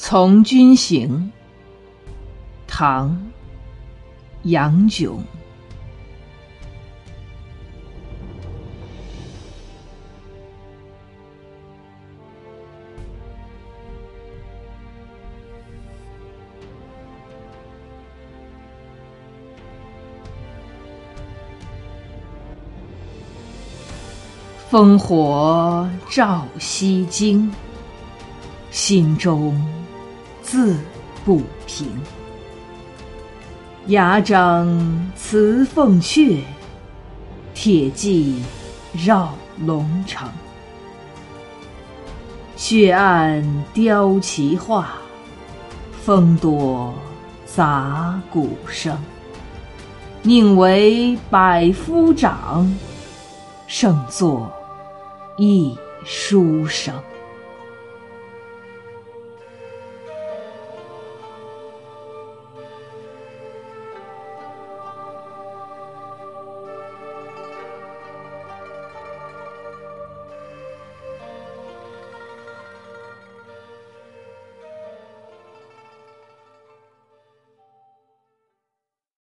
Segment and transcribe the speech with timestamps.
[0.00, 1.32] 从军行，
[2.68, 3.10] 唐·
[4.44, 5.20] 杨炯。
[24.70, 27.52] 烽火照西京，
[28.70, 29.77] 心中。
[30.50, 30.78] 自
[31.26, 31.86] 不平，
[33.88, 36.40] 牙璋辞凤阙，
[37.52, 38.42] 铁骑
[38.94, 39.34] 绕
[39.66, 40.26] 龙城。
[42.56, 43.44] 雪暗
[43.74, 44.88] 雕旗画，
[46.02, 46.94] 风多
[47.44, 48.96] 杂鼓声。
[50.22, 52.74] 宁为百夫长，
[53.66, 54.50] 胜作
[55.36, 56.94] 一书生。